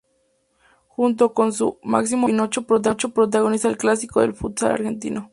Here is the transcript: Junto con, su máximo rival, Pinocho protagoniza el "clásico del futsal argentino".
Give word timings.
Junto 0.87 1.31
con, 1.31 1.53
su 1.53 1.77
máximo 1.83 2.25
rival, 2.25 2.49
Pinocho 2.65 3.11
protagoniza 3.13 3.67
el 3.67 3.77
"clásico 3.77 4.19
del 4.21 4.33
futsal 4.33 4.71
argentino". 4.71 5.29